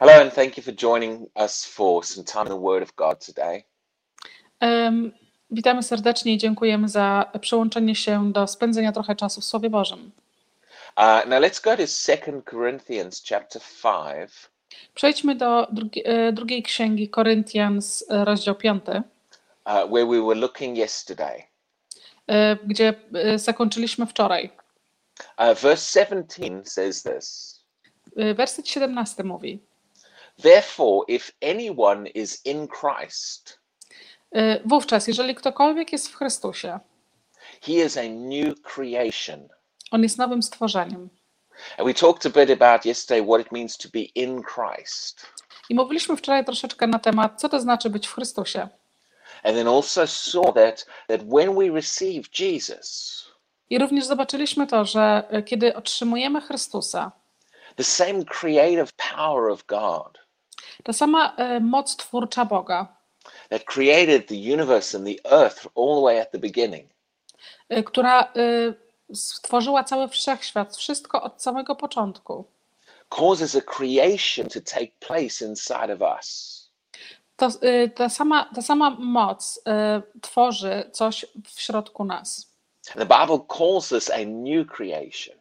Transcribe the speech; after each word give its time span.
Hello, 0.00 0.12
and 0.22 0.32
thank 0.32 0.56
you 0.56 0.62
for 0.62 0.72
joining 0.74 1.26
us 1.34 1.64
for 1.64 2.04
some 2.04 2.24
time 2.24 2.46
in 2.46 2.52
the 2.52 2.60
Word 2.60 2.82
of 2.82 2.94
God 2.96 3.26
today. 3.26 3.64
Em, 4.60 5.12
Witamy 5.50 5.82
serdecznie 5.82 6.34
i 6.34 6.38
dziękujemy 6.38 6.88
za 6.88 7.32
przyłączenie 7.40 7.94
się 7.94 8.32
do 8.32 8.46
spędzenia 8.46 8.92
trochę 8.92 9.16
czasu 9.16 9.40
w 9.40 9.44
Słowie 9.44 9.70
Bożym. 9.70 10.10
Uh, 10.96 11.26
now 11.26 11.40
let's 11.42 11.62
go 11.64 11.76
to 11.76 11.82
2 11.86 12.42
Corinthians 12.50 13.22
chapter 13.28 13.62
5, 13.82 14.30
Przejdźmy 14.94 15.34
do 15.34 15.66
drugi, 15.72 16.02
e, 16.04 16.32
drugiej 16.32 16.62
księgi 16.62 17.08
Koryntian, 17.08 17.82
z, 17.82 18.04
e, 18.10 18.24
rozdział 18.24 18.54
5, 18.54 18.82
uh, 18.88 19.02
where 19.66 20.06
we 20.06 20.20
were 20.22 20.34
looking 20.34 20.78
yesterday. 20.78 21.42
e, 22.26 22.56
gdzie 22.66 22.94
zakończyliśmy 23.36 24.06
wczoraj. 24.06 24.50
Uh, 25.38 25.58
verse 25.58 26.00
17 26.00 26.64
says 26.64 27.02
this 27.02 27.58
Werset 28.34 28.68
17 28.68 29.24
mówi: 29.24 29.67
Therefore, 30.42 31.04
if 31.08 31.32
anyone 31.42 32.06
is 32.06 32.46
in 32.46 32.68
Christ, 32.68 33.58
e, 34.32 34.60
Wówczas, 34.64 35.06
jeżeli 35.08 35.34
ktokolwiek 35.34 35.92
jest 35.92 36.08
w 36.08 36.16
Chrystusie, 36.16 36.80
he 37.60 37.72
is 37.72 37.96
a 37.96 38.02
new 38.08 38.62
creation. 38.62 39.48
on 39.90 40.02
jest 40.02 40.18
nowym 40.18 40.42
stworzeniem. 40.42 41.08
And 41.78 41.88
we 41.88 41.94
talked 41.94 42.26
a 42.26 42.30
bit 42.30 42.62
about 42.62 42.86
yesterday 42.86 43.26
what 43.26 43.40
it 43.40 43.52
means 43.52 43.76
to 43.76 43.88
be 43.88 44.00
in 44.00 44.42
Christ. 44.42 45.26
I 45.68 45.74
mówiliśmy 45.74 46.16
wczoraj 46.16 46.44
troszeczkę 46.44 46.86
na 46.86 46.98
temat, 46.98 47.40
co 47.40 47.48
to 47.48 47.60
znaczy 47.60 47.90
być 47.90 48.06
w 48.06 48.14
Chrystusie. 48.14 48.68
And 49.42 49.56
then 49.56 49.68
also 49.68 50.06
saw 50.06 50.54
that, 50.54 50.86
that 51.08 51.20
when 51.22 51.54
we 51.54 51.70
receive 51.70 52.28
Jesus, 52.38 53.24
I 53.70 53.78
również 53.78 54.04
zobaczyliśmy 54.06 54.66
to, 54.66 54.84
że 54.84 55.24
e, 55.30 55.42
kiedy 55.42 55.76
otrzymujemy 55.76 56.40
Chrystusa, 56.40 57.12
the 57.76 57.84
same 57.84 58.24
creative 58.24 58.92
power 59.16 59.50
of 59.50 59.66
God 59.66 60.18
ta 60.84 60.92
sama 60.92 61.34
e, 61.36 61.60
moc 61.60 61.86
twórcza 61.96 62.44
Boga, 62.44 62.86
that 63.50 63.64
created 63.64 64.26
the 64.28 64.52
universe 64.54 64.98
and 64.98 65.06
the 65.06 65.20
earth 65.24 65.66
all 65.74 65.94
the 65.94 66.02
way 66.02 66.20
at 66.20 66.30
the 66.32 66.38
beginning 66.38 66.88
y, 67.70 67.84
która 67.84 68.32
y, 68.36 68.74
stworzyła 69.14 69.84
cały 69.84 70.08
wszechświat, 70.08 70.76
wszystko 70.76 71.22
od 71.22 71.42
samego 71.42 71.76
początku. 71.76 72.44
causes 73.08 73.56
a 73.56 73.60
creation 73.60 74.48
to 74.48 74.60
take 74.60 74.92
place 75.00 75.40
inside 75.40 75.90
of 75.90 76.00
us. 76.02 76.58
To, 77.36 77.48
ta, 77.94 78.08
sama, 78.08 78.50
ta 78.54 78.62
sama 78.62 78.90
moc 78.90 79.60
tworzy 80.22 80.90
coś 80.92 81.26
w 81.44 81.60
środku 81.60 82.04
nas. 82.04 82.48
The 82.94 83.06
Bible 83.06 83.40
calls 83.48 83.88
this 83.88 84.10
a 84.10 84.24
new 84.24 84.66
creation. 84.66 85.36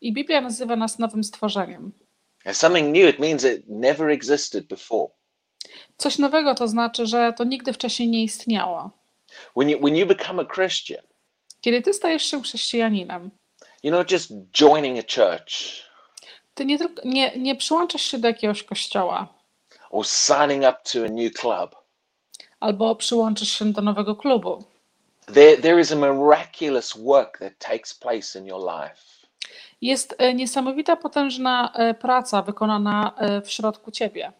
I 0.00 0.12
Biblia 0.12 0.40
nazywa 0.40 0.76
nas 0.76 0.98
nowym 0.98 1.24
stworzeniem. 1.24 1.92
Something 2.52 2.92
new, 2.96 3.08
it 3.14 3.18
means 3.18 3.44
it 3.44 3.62
never 3.68 4.10
existed 4.10 4.66
before. 4.66 5.08
Coś 5.96 6.18
nowego 6.18 6.54
to 6.54 6.68
znaczy, 6.68 7.06
że 7.06 7.32
to 7.36 7.44
nigdy 7.44 7.72
wcześniej 7.72 8.08
nie 8.08 8.24
istniało. 8.24 8.90
When 9.56 9.70
you, 9.70 9.78
when 9.78 9.96
you 9.96 10.06
become 10.06 10.42
a 10.42 10.54
Christian, 10.54 11.02
Kiedy 11.60 11.82
ty 11.82 11.94
stajesz 11.94 12.22
się 12.22 12.42
chrześcijaninem, 12.42 13.30
you're 13.84 13.90
not 13.90 14.10
just 14.10 14.30
joining 14.52 14.98
a 14.98 15.02
church 15.14 15.52
ty 16.54 16.64
nie, 16.64 16.78
tylko, 16.78 17.02
nie, 17.04 17.32
nie 17.38 17.56
przyłączasz 17.56 18.02
się 18.02 18.18
do 18.18 18.28
jakiegoś 18.28 18.62
kościoła 18.62 19.28
or 19.90 20.06
signing 20.06 20.62
up 20.62 20.76
to 20.92 21.04
a 21.04 21.08
new 21.08 21.32
club. 21.32 21.76
albo 22.60 22.96
przyłączysz 22.96 23.58
się 23.58 23.72
do 23.72 23.82
nowego 23.82 24.16
klubu. 24.16 24.64
There, 25.34 25.56
there 25.62 25.80
is 25.80 25.92
a 25.92 25.96
miraculous 25.96 26.96
work 26.96 27.38
that 27.38 27.52
takes 27.58 27.94
place 27.94 28.38
in 28.38 28.46
your 28.46 28.60
life. 28.60 29.02
Jest 29.82 30.14
e, 30.18 30.34
niesamowita, 30.34 30.96
potężna 30.96 31.72
e, 31.74 31.94
praca 31.94 32.42
wykonana 32.42 33.14
e, 33.16 33.40
w 33.42 33.50
środku 33.50 33.90
ciebie. 33.90 34.32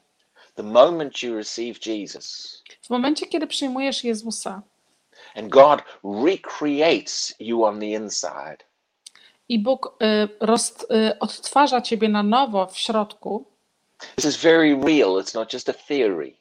The 0.54 0.62
moment 0.62 1.22
you 1.22 1.34
receive 1.36 1.86
Jesus, 1.86 2.62
W 2.82 2.90
momencie, 2.90 3.26
kiedy 3.26 3.46
przyjmujesz 3.46 4.04
Jezusa 4.04 4.62
and 5.36 5.48
God 5.48 5.82
recreates 6.24 7.34
you 7.40 7.64
on 7.64 7.80
the 7.80 7.86
inside. 7.86 8.56
i 9.48 9.58
Bóg 9.58 9.98
roz, 10.40 10.74
odtwarza 11.20 11.80
ciebie 11.80 12.08
na 12.08 12.22
nowo 12.22 12.66
w 12.66 12.78
środku, 12.78 13.44
This 14.16 14.24
is 14.24 14.36
very 14.36 14.76
real. 14.84 15.08
It's 15.22 15.34
not 15.34 15.52
just 15.52 15.68
a 15.68 15.72
theory. 15.72 16.34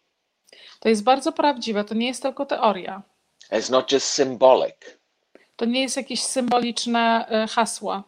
to 0.79 0.89
jest 0.89 1.03
bardzo 1.03 1.31
prawdziwe. 1.31 1.83
To 1.83 1.95
nie 1.95 2.07
jest 2.07 2.21
tylko 2.21 2.45
teoria. 2.45 3.01
It's 3.51 3.71
not 3.71 3.91
just 3.91 4.05
symbolic. 4.07 4.97
To 5.55 5.65
nie 5.65 5.81
jest 5.81 5.97
jakieś 5.97 6.23
symboliczne 6.23 7.25
hasła. 7.49 8.03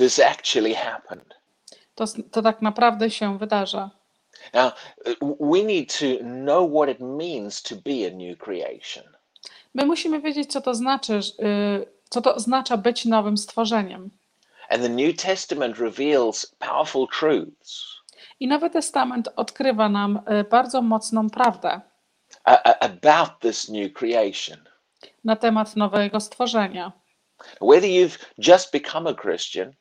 This 0.00 0.18
actually 0.18 0.74
happened. 0.74 1.34
To, 1.94 2.04
to 2.30 2.42
tak 2.42 2.62
naprawdę 2.62 3.10
się 3.10 3.38
wydarza. 3.38 3.90
Now, 4.54 4.72
we 5.40 5.62
need 5.62 5.98
to 5.98 6.06
know 6.24 6.72
what 6.72 6.88
it 6.88 7.00
means 7.00 7.62
to 7.62 7.74
be 7.76 8.06
a 8.06 8.10
new 8.10 8.38
creation. 8.38 9.04
My 9.74 9.86
musimy 9.86 10.20
wiedzieć, 10.20 10.52
co 10.52 10.60
to 10.60 10.74
znaczy, 10.74 11.20
y, 11.42 11.86
co 12.10 12.20
to 12.20 12.34
oznacza 12.34 12.76
być 12.76 13.04
nowym 13.04 13.36
stworzeniem. 13.38 14.10
And 14.68 14.82
the 14.82 14.88
New 14.88 15.16
Testament 15.16 15.78
reveals 15.78 16.46
powerful 16.58 17.06
truths 17.18 18.00
I 18.40 18.48
Nowy 18.48 18.70
Testament 18.70 19.28
odkrywa 19.36 19.88
nam 19.88 20.20
y, 20.40 20.44
bardzo 20.44 20.82
mocną 20.82 21.30
prawdę 21.30 21.80
about 22.80 23.40
this 23.40 23.68
new 23.68 23.92
creation. 23.92 24.58
na 25.24 25.36
temat 25.36 25.76
nowego 25.76 26.20
stworzenia. 26.20 26.92
Whether 27.60 27.90
you've 27.90 28.18
just 28.38 28.72
become 28.72 29.10
a 29.10 29.14
Christian 29.14 29.72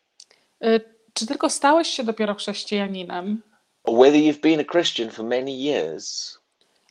Czy 1.14 1.28
tylko 1.28 1.50
stałeś 1.50 1.88
się 1.88 2.04
dopiero 2.04 2.36
chrześcijaninem, 2.36 3.44
or 3.84 3.96
whether 3.96 4.22
you've 4.22 4.42
been 4.42 4.60
a 4.60 4.72
Christian 4.72 5.10
for 5.10 5.26
many 5.26 5.52
years, 5.52 6.38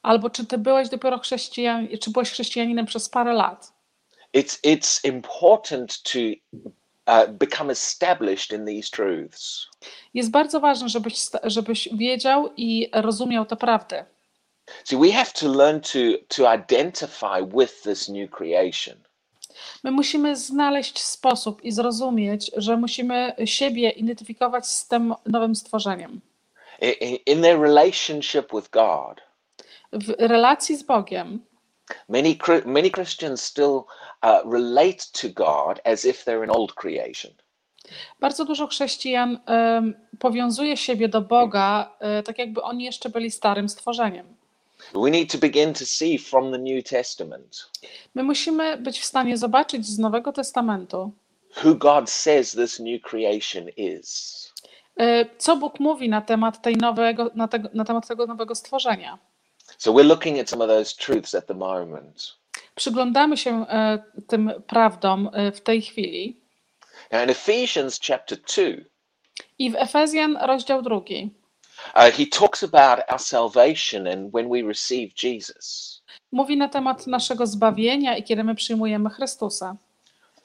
albo 0.02 0.30
czy 0.30 0.46
ty 0.46 0.58
byłeś 0.58 0.88
dopiero 0.88 1.18
chrześcijan, 1.18 1.88
czy 2.00 2.10
byłeś 2.10 2.30
chrześcijaninem 2.30 2.86
przez 2.86 3.08
parę 3.08 3.32
lat? 3.32 3.78
it's, 4.32 4.58
it's 4.62 5.00
important 5.04 6.02
to 6.04 6.34
uh, 7.06 7.26
become 7.26 7.70
established 7.70 8.52
in 8.52 8.64
these 8.64 8.90
truths. 8.90 9.66
Jest 10.14 10.30
bardzo 10.30 10.60
ważne, 10.60 10.88
żebyś, 10.88 11.18
żebyś 11.44 11.88
wiedział 11.92 12.50
i 12.56 12.90
rozumiał 12.92 13.46
tę 13.46 13.56
prawdę. 13.56 14.04
See, 14.84 14.96
we 14.96 15.12
have 15.12 15.32
to 15.32 15.48
learn 15.48 15.80
to, 15.80 15.98
to 16.28 16.54
identify 16.54 17.42
with 17.42 17.82
this 17.82 18.08
new 18.08 18.30
creation. 18.30 18.96
My 19.84 19.90
musimy 19.90 20.36
znaleźć 20.36 21.02
sposób 21.02 21.64
i 21.64 21.72
zrozumieć, 21.72 22.50
że 22.56 22.76
musimy 22.76 23.32
siebie 23.44 23.90
identyfikować 23.90 24.66
z 24.66 24.88
tym 24.88 25.14
nowym 25.26 25.54
stworzeniem. 25.54 26.20
In 27.26 27.42
their 27.42 27.60
relationship 27.60 28.52
with 28.54 28.70
God, 28.70 29.20
W 29.92 30.14
relacji 30.18 30.76
z 30.76 30.82
Bogiem 30.82 31.40
many, 32.08 32.36
many 32.64 32.90
Christians 32.90 33.42
still 33.42 33.86
uh, 34.22 34.42
relate 34.44 35.04
to 35.12 35.28
God 35.28 35.80
as 35.84 36.04
if 36.04 36.24
they're 36.24 36.42
an 36.42 36.50
old 36.50 36.74
creation. 36.74 37.32
bardzo 38.20 38.44
dużo 38.44 38.66
chrześcijan 38.66 39.38
em, 39.46 39.94
powiązuje 40.18 40.76
siebie 40.76 41.08
do 41.08 41.20
Boga, 41.20 41.96
e, 42.00 42.22
tak 42.22 42.38
jakby 42.38 42.62
oni 42.62 42.84
jeszcze 42.84 43.10
byli 43.10 43.30
starym 43.30 43.68
stworzeniem. 43.68 44.37
We 44.94 45.10
need 45.10 45.32
to 45.32 45.38
begin 45.38 45.74
to 45.74 45.86
see 45.86 46.18
from 46.18 46.52
the 46.52 46.58
New 46.58 46.84
Testament 46.84 47.70
My 48.14 48.22
musimy 48.22 48.76
być 48.76 49.00
w 49.00 49.04
stanie 49.04 49.36
zobaczyć 49.36 49.86
z 49.86 49.98
Nowego 49.98 50.32
Testamentu, 50.32 51.12
who 51.64 51.74
God 51.74 52.10
says 52.10 52.52
this 52.52 52.80
new 52.80 53.02
creation 53.02 53.68
is. 53.76 54.52
e, 55.00 55.24
co 55.38 55.56
Bóg 55.56 55.80
mówi 55.80 56.08
na 56.08 56.20
temat, 56.20 56.62
tej 56.62 56.76
nowego, 56.76 57.30
na, 57.34 57.48
tego, 57.48 57.68
na 57.74 57.84
temat 57.84 58.08
tego 58.08 58.26
nowego 58.26 58.54
stworzenia. 58.54 59.18
So 59.78 59.92
we're 59.92 60.06
looking 60.08 60.38
at 60.40 60.50
some 60.50 60.64
of 60.64 60.70
those 60.70 60.96
truths 60.96 61.34
at 61.34 61.46
the 61.46 61.54
moment. 61.54 62.36
Przyglądamy 62.74 63.36
się 63.36 63.66
e, 63.68 63.98
tym 64.26 64.52
prawdom 64.66 65.30
e, 65.32 65.52
w 65.52 65.60
tej 65.60 65.82
chwili. 65.82 66.40
Now, 67.12 67.22
in 67.24 67.30
Ephesians 67.30 68.00
chapter 68.06 68.38
2, 68.38 68.62
I 69.58 69.70
w 69.70 69.74
Efezjan, 69.76 70.36
rozdział 70.42 70.82
drugi, 70.82 71.30
uh, 71.94 72.10
he 72.12 72.26
talks 72.26 72.62
about 72.62 73.00
our 73.08 73.20
salvation 73.20 74.06
and 74.06 74.32
when 74.32 74.48
we 74.48 74.62
receive 74.62 75.14
Jesus. 75.14 75.98
mówi 76.32 76.56
na 76.56 76.68
temat 76.68 77.06
naszego 77.06 77.46
zbawienia 77.46 78.16
i 78.16 78.22
kiedy 78.22 78.44
my 78.44 78.54
przyjmujemy 78.54 79.10
Chrystusa. 79.10 79.76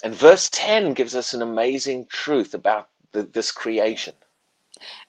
And 0.04 0.16
verse 0.16 0.50
10 0.50 0.94
gives 0.94 1.16
us 1.16 1.34
an 1.34 1.42
amazing 1.42 2.10
truth 2.10 2.56
about 2.56 2.86
the, 3.12 3.24
this 3.24 3.54
creation. 3.54 4.14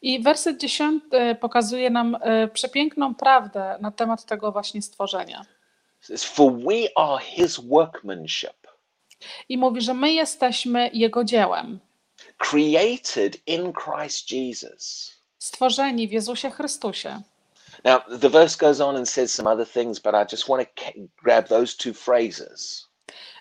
I 0.02 0.20
werset 0.20 0.60
10 0.60 1.02
pokazuje 1.40 1.90
nam 1.90 2.16
e, 2.20 2.48
przepiękną 2.48 3.14
prawdę 3.14 3.78
na 3.80 3.90
temat 3.90 4.24
tego 4.24 4.52
właśnie 4.52 4.82
stworzenia. 4.82 5.44
For 6.18 6.52
we 6.52 6.88
are 6.96 7.18
his 7.24 7.60
workmanship, 7.60 8.66
I 9.48 9.58
mówi, 9.58 9.80
że 9.80 9.94
my 9.94 10.12
jesteśmy 10.12 10.90
Jego 10.92 11.24
dziełem, 11.24 11.80
created 12.38 13.36
in 13.46 13.72
Christ 13.72 14.30
Jesus. 14.30 15.12
Stworzeni 15.44 16.08
w 16.08 16.12
Jezusie 16.12 16.50
Chrystusie. 16.50 17.20
Now, 17.84 18.00
the 18.20 18.30
verse 18.30 18.56
goes 18.56 18.80
on 18.80 18.96
and 18.96 19.08
says 19.08 19.34
some 19.34 19.52
other 19.52 19.66
things, 19.66 20.00
but 20.00 20.14
I 20.14 20.36
just 20.36 20.48
want 20.48 20.68
to 20.76 20.92
grab 21.22 21.48
those 21.48 21.76
two 21.76 21.92
phrases. 21.94 22.88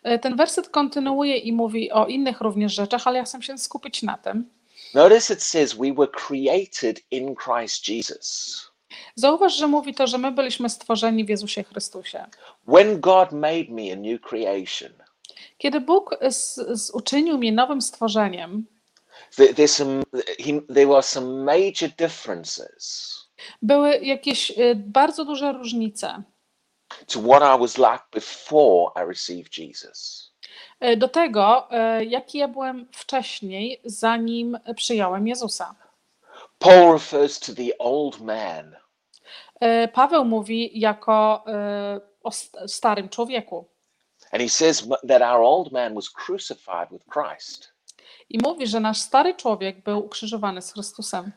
E, 0.04 0.20
Ten 0.20 0.36
werset 0.36 0.70
kontynuuje 0.70 1.38
i 1.38 1.54
mówi 1.54 1.92
o 1.92 2.08
innych 2.08 2.42
również 2.42 2.74
rzeczach, 2.74 3.08
ale 3.08 3.18
ja 3.18 3.24
chcę 3.24 3.42
się 3.42 3.58
skupić 3.58 4.04
na 4.04 4.18
tym. 4.18 4.50
Notice 4.94 5.34
it 5.34 5.44
says 5.44 5.74
we 5.74 5.94
were 5.94 6.12
created 6.12 7.02
in 7.12 7.36
Christ 7.36 7.88
Jesus. 7.90 8.62
Zauważ, 9.16 9.56
że 9.56 9.68
mówi 9.68 9.94
to, 9.94 10.08
że 10.08 10.18
my 10.18 10.32
byliśmy 10.32 10.70
stworzeni 10.70 11.26
w 11.26 11.30
Jezusie 11.30 11.64
Chrystusie. 11.64 12.26
When 12.68 13.00
God 13.00 13.32
made 13.32 13.66
me 13.70 13.94
a 13.94 13.96
new 13.96 14.22
creation, 14.22 14.92
Kiedy 15.58 15.82
Bóg 15.82 16.18
z, 16.30 16.56
z 16.80 16.92
uczynił 16.92 17.38
mnie 17.38 17.52
nowym 17.52 17.82
stworzeniem, 17.82 18.66
there's 19.56 19.74
some, 19.76 20.04
he, 20.40 20.62
there 20.74 20.88
were 20.88 21.02
some 21.04 21.44
major 21.44 21.90
differences. 21.98 23.14
Były 23.62 23.98
jakieś 23.98 24.50
y, 24.52 24.76
bardzo 24.76 25.26
duże 25.26 25.52
różnice. 25.54 26.24
To 27.08 27.20
what 27.20 27.42
I 27.58 27.60
was 27.60 27.78
like 27.78 28.04
before 28.12 28.92
I 28.96 29.08
received 29.08 29.58
Jesus. 29.58 30.32
y, 30.82 30.98
do 30.98 31.08
tego, 31.08 31.68
y, 32.02 32.06
jaki 32.06 32.38
ja 32.38 32.48
byłem 32.48 32.88
wcześniej, 32.92 33.82
zanim 33.86 34.58
przyjąłem 34.76 35.28
Jezusa. 35.28 35.76
Paul 36.60 36.94
refers 36.94 37.40
to 37.40 37.54
the 37.54 37.78
old 37.80 38.22
man. 38.22 38.76
Paweł 39.94 40.26
mówi 40.26 40.80
jako 40.80 41.46
o 42.24 42.32
st- 42.32 42.72
starym 42.72 43.10
człowieku. 43.10 43.68
And 44.32 44.42
he 44.42 44.50
says 44.50 44.88
that 45.08 45.22
our 45.22 45.42
old 45.42 45.72
man 45.72 45.96
was 45.96 46.10
crucified 46.10 46.90
with 46.92 47.04
Christ, 47.14 47.73
i 48.30 48.38
mówi, 48.44 48.68
że 48.68 48.80
nasz 48.80 48.98
stary 49.00 49.36
człowiek 49.36 49.84
był 49.84 50.06
ukrzyżowany 50.06 50.62
z 50.62 50.74
Chrystusem 50.74 51.32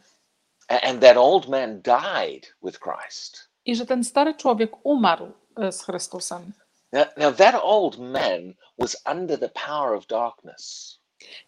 and 0.69 1.00
that 1.00 1.17
old 1.17 1.49
man 1.49 1.81
died 1.81 2.55
with 2.62 2.78
Christ. 2.81 3.49
i 3.64 3.76
że 3.76 3.87
ten 3.87 4.05
stary 4.05 4.34
człowiek 4.34 4.70
umarł 4.82 5.32
y, 5.69 5.73
z 5.73 5.82
Chrystusem. 5.82 6.52
Now, 6.93 7.06
now 7.17 7.37
that 7.37 7.55
old 7.62 7.99
man 7.99 8.55
was 8.78 8.96
under 9.12 9.40
the 9.40 9.49
power 9.49 9.94
of 9.94 10.06
darkness. 10.06 10.99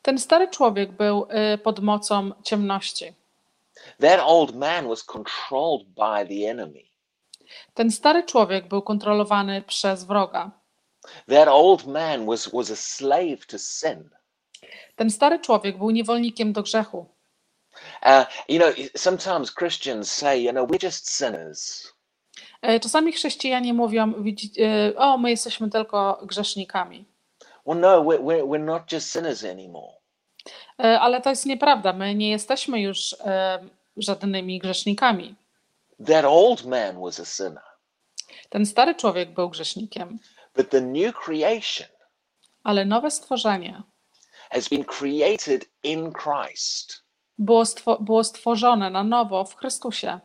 Ten 0.02 0.18
stary 0.18 0.48
człowiek 0.48 0.92
był 0.92 1.26
y, 1.54 1.58
pod 1.58 1.80
mocą 1.80 2.30
ciemności. 2.42 3.14
That 4.00 4.20
old 4.22 4.54
man 4.54 4.88
was 4.88 5.04
controlled 5.04 5.88
by 5.88 6.26
the 6.28 6.50
enemy. 6.50 6.82
Ten 7.74 7.90
stary 7.90 8.22
człowiek 8.22 8.68
był 8.68 8.82
kontrolowany 8.82 9.62
przez 9.62 10.04
wroga. 10.04 10.50
That 11.28 11.48
old 11.48 11.86
man 11.86 12.26
was, 12.26 12.48
was 12.48 12.70
a 12.70 12.76
slave 12.76 13.46
to 13.46 13.58
sin. 13.58 14.10
Ten 14.96 15.10
stary 15.10 15.38
człowiek 15.38 15.78
był 15.78 15.90
niewolnikiem 15.90 16.52
do 16.52 16.62
grzechu. 16.62 17.06
Uh, 18.02 18.24
you 18.48 18.58
know, 18.58 18.74
sometimes 18.96 19.54
Christians 19.54 20.12
say, 20.12 20.42
you 20.42 20.50
know, 20.52 20.68
we're 20.70 20.84
just 20.84 21.10
sinners. 21.10 21.92
E, 22.62 22.80
Czasami 22.80 23.12
chrześcijanie 23.12 23.74
mówią, 23.74 24.12
widzi- 24.12 24.52
e, 24.62 24.96
o, 24.96 25.18
my 25.18 25.30
jesteśmy 25.30 25.70
tylko 25.70 26.20
grzesznikami. 26.22 27.04
Well, 27.66 27.80
no, 27.80 28.02
we're, 28.04 28.18
we're, 28.24 28.44
we're 28.48 28.64
not 28.64 28.92
just 28.92 29.12
sinners 29.12 29.44
anymore. 29.44 29.92
E, 30.78 31.00
Ale 31.00 31.20
to 31.20 31.30
jest 31.30 31.46
nieprawda. 31.46 31.92
My 31.92 32.14
nie 32.14 32.30
jesteśmy 32.30 32.80
już 32.80 33.16
e, 33.20 33.58
żadnymi 33.96 34.58
grzesznikami. 34.58 35.34
That 36.06 36.24
old 36.24 36.64
man 36.64 37.00
was 37.00 37.20
a 37.20 37.24
sinner. 37.24 37.62
Ten 38.48 38.66
stary 38.66 38.94
człowiek 38.94 39.34
był 39.34 39.48
grzesznikiem, 39.50 40.18
But 40.56 40.70
the 40.70 40.80
new 40.80 41.14
creation 41.24 41.88
ale 42.64 42.84
nowe 42.84 43.10
stworzenie 43.10 43.82
has 44.50 44.68
been 44.68 44.84
created 44.84 45.64
in 45.82 46.12
Christ. 46.12 47.02
było, 47.38 47.62
stwo- 47.64 48.02
było 48.02 48.24
stworzone 48.24 48.90
na 48.90 49.04
nowo 49.04 49.44
w 49.44 49.56
Chrystusie. 49.56 50.20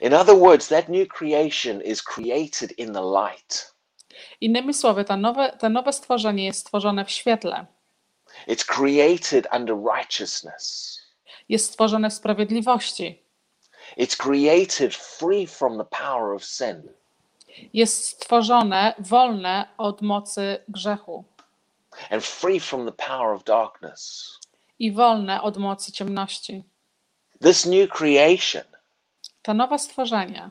In 0.00 0.14
other 0.14 0.36
words, 0.36 0.68
that 0.68 0.88
new 0.88 1.08
creation 1.08 1.82
is 1.82 2.02
created 2.02 2.72
in 2.78 2.92
the 2.92 3.00
light. 3.02 3.74
Innymi 4.40 4.74
słowy, 4.74 5.04
to 5.04 5.16
nowe, 5.16 5.56
to 5.58 5.68
nowe 5.68 5.92
stworzenie 5.92 6.44
jest 6.44 6.60
stworzone 6.60 7.04
w 7.04 7.10
świetle, 7.10 7.66
It's 8.48 8.64
created 8.64 9.46
under 9.56 9.76
righteousness. 9.96 10.96
jest 11.48 11.66
stworzone 11.66 12.10
w 12.10 12.14
sprawiedliwości, 12.14 13.22
It's 13.98 14.16
created 14.16 14.94
free 14.94 15.46
from 15.46 15.78
the 15.78 15.84
power 15.84 16.34
of 16.34 16.44
sin. 16.44 16.82
jest 17.72 18.04
stworzone 18.08 18.94
wolne 18.98 19.68
od 19.78 20.02
mocy 20.02 20.58
grzechu 20.68 21.24
and 22.10 22.24
free 22.24 22.60
from 22.60 22.86
the 22.86 22.92
power 22.92 23.34
of 23.34 23.44
darkness. 23.44 24.30
i 24.78 24.92
wolne 24.92 25.42
od 25.42 25.56
mocy 25.56 25.92
ciemności. 25.92 26.64
This 27.42 27.66
new 27.66 27.88
creation 27.90 28.62
To 29.42 29.54
nowe 29.54 29.78
stworzenie 29.78 30.50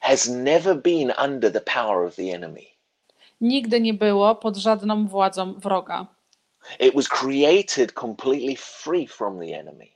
has 0.00 0.28
never 0.28 0.74
been 0.82 1.12
under 1.24 1.52
the 1.52 1.60
power 1.60 2.06
of 2.06 2.14
the 2.16 2.22
enemy. 2.34 2.66
nigdy 3.40 3.80
nie 3.80 3.94
było 3.94 4.34
pod 4.34 4.56
żadną 4.56 5.06
władzą 5.08 5.54
wroga. 5.54 6.06
It 6.80 6.94
was 6.94 7.08
created 7.08 7.92
completely 7.92 8.56
free 8.56 9.06
from 9.08 9.38
the 9.38 9.58
enemy. 9.60 9.86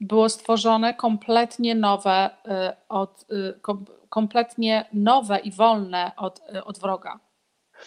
Było 0.00 0.28
stworzone 0.28 0.94
kompletnie 0.94 1.74
nowe, 1.74 2.30
y, 2.46 2.76
od, 2.88 3.24
y, 3.32 3.60
kom, 3.62 3.84
kompletnie 4.08 4.84
nowe 4.92 5.38
i 5.38 5.50
wolne 5.50 6.12
od, 6.16 6.40
y, 6.54 6.64
od 6.64 6.78
wroga. 6.78 7.18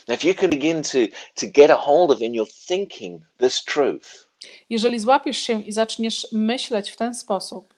Now, 0.08 0.16
if 0.16 0.28
you 0.28 0.36
can 0.36 0.50
begin 0.50 0.84
to, 0.84 0.98
to 1.36 1.48
get 1.48 1.70
a 1.72 1.76
hold 1.76 2.12
of 2.12 2.22
in 2.22 2.34
your 2.34 2.48
thinking 2.68 3.22
this 3.38 3.64
truth 3.64 4.28
Jeżeli 4.70 5.00
złapiesz 5.00 5.38
się 5.38 5.62
i 5.62 5.72
zaczniesz 5.72 6.28
myśleć 6.32 6.92
w 6.92 6.96
ten 6.96 7.16
sposób 7.16 7.74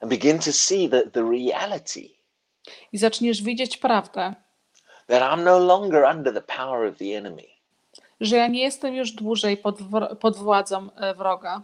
and 0.00 0.10
begin 0.10 0.38
to 0.38 0.52
see 0.52 0.88
the, 0.88 1.10
the 1.10 1.22
reality 1.22 2.00
i 2.92 2.98
zaczniesz 2.98 3.42
widzieć 3.42 3.76
prawdę, 3.76 4.34
that 5.06 5.22
I'm 5.22 5.44
no 5.44 5.58
longer 5.58 6.04
under 6.16 6.34
the 6.34 6.42
power 6.42 6.88
of 6.88 6.98
the 6.98 7.04
enemy. 7.16 7.44
że 8.20 8.36
ja 8.36 8.46
nie 8.46 8.62
jestem 8.62 8.94
już 8.94 9.12
dłużej 9.12 9.56
pod, 9.56 9.78
pod 10.20 10.36
władzą 10.36 10.88
e, 10.96 11.14
wroga, 11.14 11.62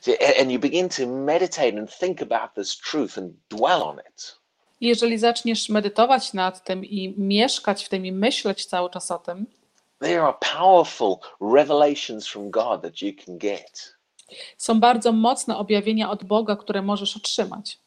See, 0.00 0.40
And 0.40 0.50
you 0.52 0.58
begin 0.58 0.88
to 0.88 1.06
meditate 1.06 1.78
and 1.78 1.98
think 1.98 2.22
about 2.22 2.54
this 2.54 2.76
truth 2.76 3.18
and 3.18 3.32
dwell 3.48 3.82
on 3.82 4.00
it. 4.10 4.38
I 4.82 4.86
jeżeli 4.86 5.18
zaczniesz 5.18 5.68
medytować 5.68 6.32
nad 6.32 6.64
tym 6.64 6.84
i 6.84 7.14
mieszkać 7.18 7.84
w 7.84 7.88
tym 7.88 8.06
i 8.06 8.12
myśleć 8.12 8.66
cały 8.66 8.90
czas 8.90 9.10
o 9.10 9.18
tym, 9.18 9.46
There 10.00 10.22
are 10.22 10.34
powerful 10.58 11.16
revelations 11.54 12.26
from 12.28 12.50
God 12.50 12.82
that 12.82 13.02
you 13.02 13.12
can 13.26 13.38
get. 13.38 13.96
są 14.56 14.80
bardzo 14.80 15.12
mocne 15.12 15.56
objawienia 15.58 16.10
od 16.10 16.24
Boga, 16.24 16.56
które 16.56 16.82
możesz 16.82 17.16
otrzymać. 17.16 17.78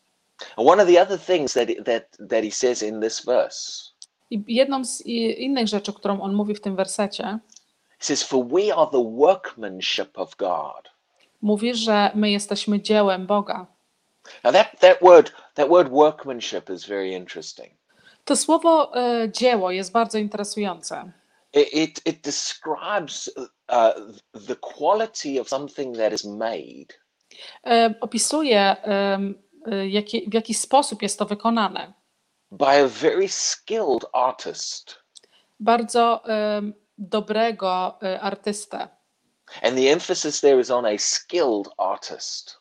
And 0.58 0.70
one 0.70 0.84
of 0.84 0.90
the 0.90 1.02
other 1.02 1.20
things 1.20 1.54
that, 1.54 1.68
that, 1.86 2.30
that 2.30 2.44
he 2.44 2.52
says 2.52 2.84
in 2.84 3.02
this 3.02 3.26
verse, 3.26 3.92
I 4.30 4.44
jedną 4.48 4.86
z 4.86 5.02
innych 5.38 5.68
rzeczy, 5.68 5.94
którą 5.94 6.22
on 6.22 6.34
mówi 6.34 6.56
w 6.56 6.62
tym 6.62 6.76
wersecie, 6.76 7.40
says, 8.00 8.24
For 8.24 8.48
we 8.48 8.76
are 8.76 8.88
the 8.92 9.12
workmanship 9.18 10.18
of 10.18 10.36
God. 10.36 10.92
mówi, 11.42 11.76
że 11.76 12.12
my 12.16 12.32
jesteśmy 12.32 12.82
dziełem 12.82 13.28
Boga. 13.28 13.75
Now 14.44 14.52
that, 14.52 14.80
that 14.80 15.02
word 15.02 15.32
that 15.56 15.70
word 15.70 15.88
workmanship 15.92 16.70
is 16.70 16.86
very 16.86 17.14
interesting. 17.14 17.74
To 18.26 18.36
słowo 18.36 18.92
e, 18.96 19.30
dzieło 19.32 19.72
jest 19.72 19.92
bardzo 19.92 20.18
interesujące. 20.18 21.12
It, 21.54 21.74
it, 21.74 22.02
it 22.06 22.22
describes 22.22 23.30
uh, 23.38 23.94
the 24.48 24.56
quality 24.56 25.40
of 25.42 25.50
something 25.50 25.98
that 25.98 26.14
is 26.14 26.26
made 26.26 26.88
E, 27.64 27.96
opisuje, 28.02 28.76
e, 28.86 29.20
jaki, 29.88 30.30
w 30.30 30.34
jaki 30.34 30.54
sposób 30.54 31.02
jest 31.02 31.20
to 31.20 31.26
wykonane. 31.26 31.94
by 32.52 32.76
a 32.76 32.88
very 32.88 33.28
skilled 33.28 34.06
artist. 34.14 34.96
Bardzo 35.60 36.24
dobrego 36.98 38.00
artystę. 38.22 38.88
And 39.62 39.78
the 39.78 39.92
emphasis 39.92 40.42
there 40.42 40.60
is 40.60 40.72
on 40.72 40.86
a 40.86 40.98
skilled 40.98 41.70
artist. 41.78 42.58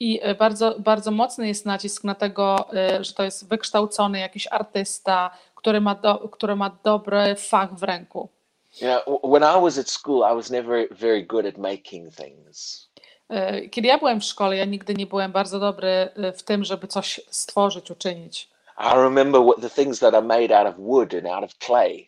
I 0.00 0.20
e, 0.22 0.34
bardzo, 0.34 0.74
bardzo 0.78 1.10
mocny 1.10 1.48
jest 1.48 1.66
nacisk 1.66 2.04
na 2.04 2.14
tego, 2.14 2.72
e, 2.74 3.04
że 3.04 3.12
to 3.12 3.22
jest 3.22 3.48
wykształcony 3.48 4.18
jakiś 4.18 4.46
artysta, 4.46 5.30
który 5.54 5.80
ma, 5.80 5.94
do, 5.94 6.28
który 6.28 6.56
ma 6.56 6.76
dobry 6.84 7.34
fach 7.36 7.74
w 7.74 7.82
ręku. 7.82 8.28
When 9.24 9.42
I 9.42 9.62
was 9.62 9.78
at 9.78 9.90
school, 9.90 10.32
I 10.32 10.34
was 10.34 10.50
never 10.50 10.88
very 10.90 11.22
good 11.22 11.46
at 11.46 11.58
making 11.58 12.14
things. 12.14 12.88
E, 13.28 13.68
Kiedy 13.68 13.88
ja 13.88 13.98
byłem 13.98 14.20
w 14.20 14.24
szkole, 14.24 14.56
ja 14.56 14.64
nigdy 14.64 14.94
nie 14.94 15.06
byłem 15.06 15.32
bardzo 15.32 15.60
dobry 15.60 16.08
w 16.36 16.42
tym, 16.42 16.64
żeby 16.64 16.86
coś 16.86 17.20
stworzyć, 17.30 17.90
uczynić. 17.90 18.48
I 18.78 18.94
remember 18.94 19.42
what 19.42 19.60
the 19.60 19.82
things 19.82 19.98
that 19.98 20.14
are 20.14 20.26
made 20.26 20.58
out 20.58 20.68
of 20.68 20.74
wood 20.78 21.14
and 21.14 21.26
out 21.26 21.44
of 21.44 21.54
clay. 21.58 22.06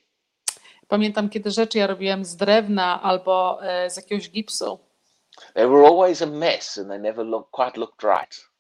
Pamiętam, 0.89 1.29
kiedy 1.29 1.51
rzeczy 1.51 1.79
ja 1.79 1.87
robiłem 1.87 2.25
z 2.25 2.37
drewna 2.37 3.03
albo 3.03 3.59
z 3.89 3.97
jakiegoś 3.97 4.31
gipsu. 4.31 4.79
They 5.55 5.67
were 5.67 5.87
always 5.87 6.23
a 6.23 6.27
mess 6.27 6.79
and 6.79 6.89
they 6.89 6.99
never 6.99 7.27
look, 7.27 7.51
quite 7.51 7.81
looked 7.81 8.03
right. 8.03 8.53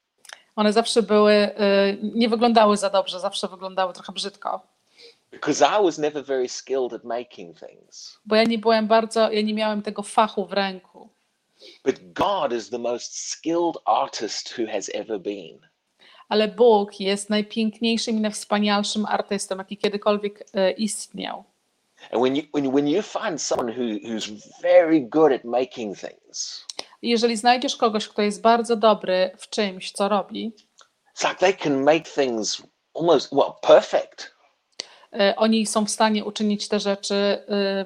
One 0.56 0.72
zawsze 0.72 1.02
były, 1.02 1.32
e, 1.32 1.96
nie 2.02 2.28
wyglądały 2.28 2.76
za 2.76 2.90
dobrze, 2.90 3.20
zawsze 3.20 3.48
wyglądały 3.48 3.92
trochę 3.92 4.12
brzydko. 4.12 4.60
Because 5.30 5.64
I 5.64 5.84
was 5.84 5.98
never 5.98 6.24
very 6.24 6.48
skilled 6.48 6.92
at 6.92 7.04
making 7.04 7.58
things. 7.58 8.18
Bo 8.26 8.36
ja 8.36 8.44
nie 8.44 8.58
byłem 8.58 8.86
bardzo, 8.86 9.30
ja 9.30 9.42
nie 9.42 9.54
miałem 9.54 9.82
tego 9.82 10.02
fachu 10.02 10.46
w 10.46 10.52
ręku. 10.52 11.08
But 11.84 12.12
God 12.12 12.52
is 12.52 12.70
the 12.70 12.78
most 12.78 13.28
skilled 13.30 13.76
artist 13.84 14.58
who 14.58 14.66
has 14.66 14.90
ever 14.94 15.20
been. 15.20 15.58
Ale 16.28 16.48
Bóg 16.48 17.00
jest 17.00 17.30
najpiękniejszym 17.30 18.16
i 18.16 18.20
najwspanialszym 18.20 19.06
artystą, 19.06 19.56
jaki 19.56 19.76
kiedykolwiek 19.76 20.44
e, 20.54 20.70
istniał. 20.70 21.44
And 22.10 22.20
when 22.20 22.36
you 22.36 22.42
when, 22.52 22.72
when 22.72 22.88
you 22.88 23.02
find 23.02 23.40
someone 23.40 23.68
who, 23.68 23.98
who's 24.02 24.28
very 24.62 25.00
good 25.00 25.32
at 25.32 25.44
making 25.44 25.96
things, 25.96 26.66
I 27.02 27.08
jeżeli 27.08 27.36
znajdziesz 27.36 27.76
kogoś, 27.76 28.08
kto 28.08 28.22
jest 28.22 28.40
bardzo 28.40 28.76
dobry 28.76 29.30
w 29.38 29.48
czymś, 29.48 29.92
co 29.92 30.08
robi, 30.08 30.52
it's 31.16 31.28
like 31.28 31.36
they 31.40 31.54
can 31.54 31.82
make 31.82 32.08
things 32.08 32.62
almost, 32.94 33.32
well, 33.32 33.52
perfect. 33.62 34.34
E, 35.12 35.34
Oni 35.36 35.66
są 35.66 35.84
w 35.86 35.90
stanie 35.90 36.24
uczynić 36.24 36.68
te 36.68 36.80
rzeczy 36.80 37.14
e, 37.14 37.84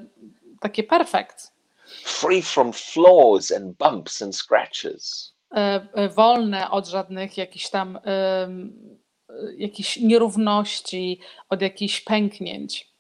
takie 0.61 0.83
perfekt, 0.85 1.53
free 2.05 2.43
from 2.43 2.73
flaws 2.73 3.53
and 3.53 3.77
bumps 3.77 4.23
and 4.23 4.37
scratches. 4.37 5.33
e, 5.57 5.89
e, 5.95 6.09
wolne 6.09 6.71
od 6.71 6.87
żadnych 6.89 7.37
jakichś 7.37 7.69
tam 7.71 7.99
e, 8.07 8.49
jakichś 9.57 9.97
nierówności, 9.97 11.21
od 11.49 11.63
jakichś 11.63 12.01
pęknięć. 12.01 12.93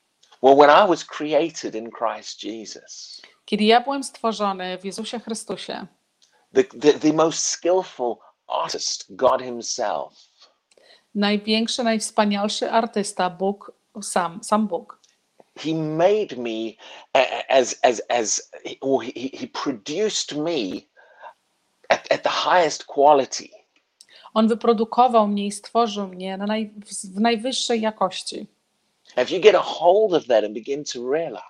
Well, 0.42 0.56
when 0.56 0.70
I 0.70 0.88
was 0.88 1.04
created 1.04 1.74
in 1.74 1.90
Christ 1.90 2.44
Jesus, 2.44 3.22
Kiedy 3.44 3.64
ja 3.64 3.80
byłem 3.80 4.04
stworzony 4.04 4.78
w 4.78 4.84
Jezusie 4.84 5.20
Chrystusie, 5.20 5.86
the, 6.56 6.64
the, 6.78 6.92
the 6.98 7.12
most 7.12 7.44
skillful 7.44 8.20
artist, 8.48 9.06
God 9.16 9.42
Himself, 9.42 10.12
największy, 11.14 11.84
najwspanialszy 11.84 12.70
artysta, 12.70 13.30
Bóg, 13.30 13.72
sam, 14.02 14.44
sam 14.44 14.68
Bóg, 14.68 14.98
He 15.58 15.74
made 15.74 16.36
me 16.36 16.76
as 17.48 17.78
as 17.82 18.02
as 18.08 18.50
or 18.80 19.02
he, 19.02 19.30
he 19.32 19.46
produced 19.46 20.36
me 20.36 20.82
at, 21.88 22.12
at 22.12 22.22
the 22.22 22.30
highest 22.30 22.84
quality. 22.86 23.50
On 24.34 24.48
wyprodukował 24.48 25.28
mnie 25.28 25.46
i 25.46 25.52
stworzył 25.52 26.08
mnie 26.08 26.36
na 26.36 26.46
naj, 26.46 26.72
w, 26.86 27.20
najwyższej 27.20 27.80
jakości. 27.80 28.46
If 29.22 29.34
you 29.34 29.40
get 29.40 29.54
a 29.54 29.62
hold 29.62 30.14
of 30.14 30.26
that 30.26 30.44
and 30.44 30.54
begin 30.54 30.84
to 30.84 31.10
realize 31.12 31.46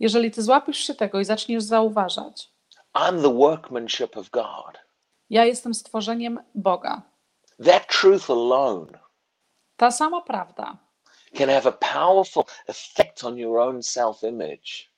Jeżeli 0.00 0.30
ty 0.30 0.42
złapiesz 0.42 0.78
się 0.78 0.94
tego 0.94 1.20
i 1.20 1.24
zaczniesz 1.24 1.62
zauważać, 1.62 2.50
I'm 2.96 3.22
the 3.22 3.30
workmanship 3.30 4.16
of 4.16 4.30
God, 4.30 4.78
ja 5.30 5.44
jestem 5.44 5.74
stworzeniem 5.74 6.38
Boga. 6.54 7.02
that 7.64 7.86
truth 7.86 8.30
alone 8.30 8.86
Ta 9.76 9.90
sama 9.90 10.20
prawda 10.20 10.76
can 11.38 11.48
have 11.48 11.68
a 11.68 11.72
powerful 11.72 12.44
effect 12.68 13.24
on 13.24 13.38
your 13.38 13.58
own 13.60 13.82
self 13.82 14.22
image. 14.22 14.88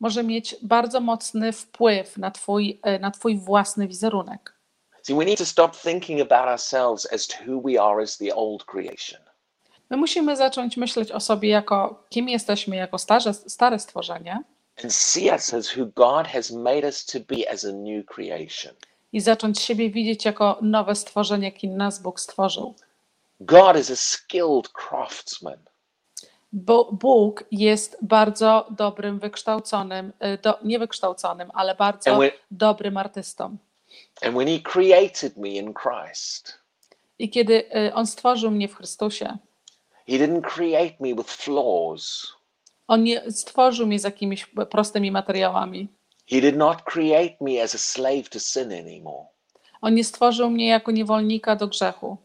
może 0.00 0.22
mieć 0.22 0.56
bardzo 0.62 1.00
mocny 1.00 1.52
wpływ 1.52 2.16
na 2.18 2.30
twój, 2.30 2.80
e, 2.82 2.98
na 2.98 3.10
twój 3.10 3.38
własny 3.38 3.88
wizerunek. 3.88 4.54
See, 5.02 5.14
we 5.16 5.24
need 5.24 5.38
to 5.38 5.46
stop 5.46 5.76
thinking 5.76 6.20
about 6.20 6.48
ourselves 6.48 7.12
as 7.12 7.26
to 7.26 7.34
who 7.46 7.60
we 7.60 7.82
are 7.82 8.02
as 8.02 8.18
the 8.18 8.34
old 8.34 8.64
creation. 8.64 9.20
My 9.90 9.96
musimy 9.96 10.36
zacząć 10.36 10.76
myśleć 10.76 11.12
o 11.12 11.20
sobie 11.20 11.48
jako 11.48 12.04
kim 12.08 12.28
jesteśmy, 12.28 12.76
jako 12.76 12.98
starze, 12.98 13.34
stare 13.34 13.78
stworzenie 13.78 14.42
and 14.82 14.94
see 14.94 15.34
us 15.34 15.54
as 15.54 15.76
who 15.76 15.86
God 15.86 16.26
has 16.26 16.50
made 16.50 16.88
us 16.88 17.04
to 17.06 17.18
be 17.20 17.50
as 17.50 17.64
a 17.64 17.72
new 17.72 18.04
creation. 18.06 18.74
i 19.12 19.20
zacząć 19.20 19.60
siebie 19.60 19.90
widzieć 19.90 20.24
jako 20.24 20.58
nowe 20.62 20.94
stworzenie, 20.94 21.44
jakim 21.44 21.76
nas 21.76 22.02
Bóg 22.02 22.20
stworzył. 22.20 22.74
God 23.40 23.76
is 23.80 23.90
a 23.90 23.96
skilled 23.96 24.68
craftsman. 24.68 25.58
Bo 26.52 26.92
Bóg 26.92 27.44
jest 27.50 27.96
bardzo 28.02 28.66
dobrym, 28.70 29.18
wykształconym, 29.18 30.12
e, 30.18 30.38
do, 30.38 30.58
nie 30.64 30.78
wykształconym, 30.78 31.50
ale 31.54 31.74
bardzo 31.74 32.16
when, 32.18 32.30
dobrym 32.50 32.96
artystą. 32.96 33.56
and 34.22 34.34
when 34.36 34.48
He 34.48 34.60
created 34.60 35.36
me 35.36 35.48
in 35.48 35.74
Christ, 35.74 36.58
I 37.18 37.30
kiedy 37.30 37.70
e, 37.74 37.94
On 37.94 38.06
stworzył 38.06 38.50
mnie 38.50 38.68
w 38.68 38.74
Chrystusie, 38.76 39.38
He 40.08 40.12
didn't 40.18 40.42
create 40.42 40.94
me 41.00 41.14
with 41.14 41.30
flaws. 41.30 42.33
On 42.88 43.02
nie 43.02 43.30
stworzył 43.30 43.86
mnie 43.86 43.98
z 43.98 44.04
jakimiś 44.04 44.46
prostymi 44.70 45.10
materiałami. 45.10 45.88
He 46.30 46.40
did 46.40 46.56
not 46.56 46.82
create 46.82 47.36
me 47.40 47.62
as 47.62 47.74
a 47.74 47.78
slave 47.78 48.28
to 48.30 48.40
sin 48.40 48.72
anymore. 48.72 49.26
On 49.82 49.94
nie 49.94 50.04
stworzył 50.04 50.50
mnie 50.50 50.68
jako 50.68 50.90
niewolnika 50.92 51.56
do 51.56 51.68
grzechu. 51.68 52.16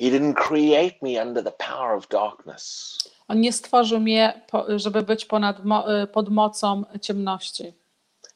He 0.00 0.06
didn't 0.06 0.34
create 0.34 0.96
me 1.02 1.22
under 1.26 1.44
the 1.44 1.52
power 1.52 1.96
of 1.98 2.08
darkness. 2.08 2.98
On 3.28 3.40
nie 3.40 3.52
stworzył 3.52 4.00
mnie, 4.00 4.42
żeby 4.76 5.02
być 5.02 5.24
ponad, 5.24 5.56
e, 5.86 6.06
pod 6.06 6.28
mocą 6.28 6.82
ciemności. 7.02 7.72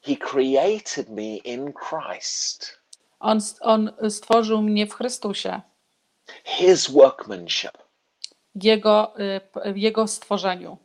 He 0.03 0.17
created 0.17 1.09
me 1.11 1.37
in 1.37 1.73
Christ, 1.73 2.79
On, 3.21 3.39
on 3.61 3.91
stworzył 4.09 4.63
mnie 4.63 4.87
w 4.87 4.95
Chrystusie, 4.95 5.61
His 6.45 6.91
workmanship. 6.91 7.79
Jego, 8.55 9.15
p- 9.53 9.73
Jego 9.77 10.07
stworzeniu. 10.09 10.77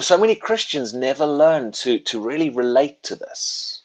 So 0.00 0.18
many 0.18 0.36
Christians 0.36 0.94
never 0.94 1.26
learn 1.26 1.72
to, 1.72 1.90
to 2.10 2.28
really 2.28 2.50
relate 2.50 2.96
to 3.02 3.16
this. 3.16 3.84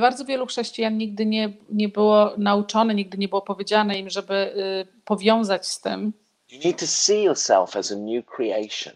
Bardzo 0.00 0.24
wielu 0.24 0.46
chrześcijan 0.46 0.98
nigdy 0.98 1.26
nie, 1.26 1.52
nie 1.70 1.88
było 1.88 2.34
nauczone, 2.38 2.94
nigdy 2.94 3.18
nie 3.18 3.28
było 3.28 3.42
powiedziane 3.42 3.98
im, 3.98 4.10
żeby 4.10 4.34
e, 4.34 5.02
powiązać 5.04 5.66
z 5.66 5.80
tym. 5.80 6.12
You 6.50 6.58
need 6.64 6.78
to 6.78 6.86
see 6.86 7.22
yourself 7.22 7.76
as 7.76 7.92
a 7.92 7.96
new 7.96 8.26
creation. 8.26 8.92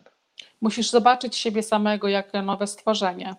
Musisz 0.61 0.91
zobaczyć 0.91 1.37
siebie 1.37 1.63
samego 1.63 2.09
jako 2.09 2.43
nowe 2.43 2.67
stworzenie. 2.67 3.37